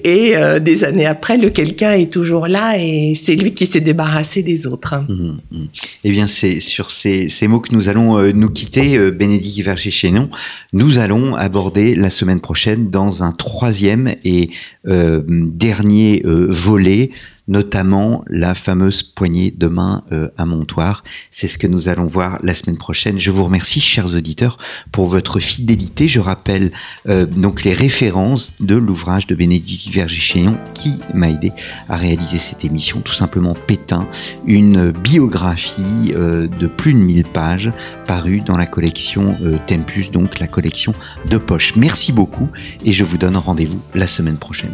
et 0.04 0.36
euh, 0.36 0.58
des 0.58 0.84
années 0.84 1.06
après, 1.06 1.38
le 1.38 1.50
quelqu'un 1.50 1.92
est 1.92 2.12
toujours 2.12 2.46
là 2.46 2.76
et 2.78 3.14
c'est 3.14 3.34
lui 3.34 3.54
qui 3.54 3.66
s'est 3.66 3.80
débarrassé 3.80 4.42
des 4.42 4.66
autres. 4.66 4.94
Hein. 4.94 5.06
Mmh, 5.08 5.14
mmh. 5.50 5.66
Eh 6.04 6.10
bien, 6.10 6.26
c'est 6.26 6.60
sur 6.60 6.90
ces, 6.90 7.28
mots 7.48 7.60
que 7.60 7.74
nous 7.74 7.88
allons 7.88 8.18
euh, 8.18 8.32
nous 8.32 8.50
quitter, 8.50 8.96
euh, 8.96 9.10
Bénédicte 9.10 9.64
Verger-Chénon. 9.64 10.28
Nous 10.72 10.98
allons 10.98 11.34
aborder 11.36 11.94
la 11.94 12.10
semaine 12.10 12.40
prochaine 12.40 12.90
dans 12.90 13.22
un 13.22 13.32
troisième 13.32 14.14
et 14.24 14.50
dernier 14.84 16.22
volet 16.24 17.10
notamment 17.48 18.24
la 18.28 18.54
fameuse 18.54 19.02
poignée 19.02 19.50
de 19.50 19.66
main 19.66 20.02
euh, 20.12 20.28
à 20.38 20.46
Montoire. 20.46 21.04
C'est 21.30 21.48
ce 21.48 21.58
que 21.58 21.66
nous 21.66 21.88
allons 21.88 22.06
voir 22.06 22.38
la 22.42 22.54
semaine 22.54 22.78
prochaine. 22.78 23.18
Je 23.18 23.30
vous 23.30 23.44
remercie, 23.44 23.80
chers 23.80 24.14
auditeurs, 24.14 24.58
pour 24.92 25.06
votre 25.06 25.40
fidélité. 25.40 26.08
Je 26.08 26.20
rappelle 26.20 26.72
euh, 27.08 27.26
donc 27.26 27.64
les 27.64 27.72
références 27.72 28.54
de 28.60 28.76
l'ouvrage 28.76 29.26
de 29.26 29.34
Bénédicte 29.34 29.92
Verger-Chénion 29.92 30.58
qui 30.72 30.98
m'a 31.12 31.30
aidé 31.30 31.52
à 31.88 31.96
réaliser 31.96 32.38
cette 32.38 32.64
émission. 32.64 33.00
Tout 33.00 33.12
simplement 33.12 33.54
Pétain, 33.54 34.08
une 34.46 34.90
biographie 34.90 36.12
euh, 36.14 36.46
de 36.46 36.66
plus 36.66 36.92
de 36.92 36.98
1000 36.98 37.24
pages 37.24 37.70
parue 38.06 38.40
dans 38.40 38.56
la 38.56 38.66
collection 38.66 39.36
Tempus, 39.66 40.10
donc 40.10 40.38
la 40.38 40.46
collection 40.46 40.94
de 41.28 41.38
poche. 41.38 41.76
Merci 41.76 42.12
beaucoup 42.12 42.48
et 42.84 42.92
je 42.92 43.04
vous 43.04 43.18
donne 43.18 43.36
rendez-vous 43.36 43.80
la 43.94 44.06
semaine 44.06 44.36
prochaine. 44.36 44.72